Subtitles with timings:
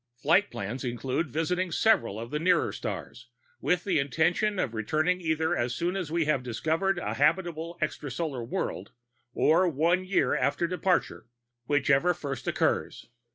[0.27, 3.27] __Flight plans include visiting several of the nearer stars,
[3.59, 8.43] with the intention of returning either as soon as we have discovered a habitable extrasolar
[8.43, 8.93] world,
[9.35, 11.27] or one year after departure,
[11.67, 13.09] whichever first occurs.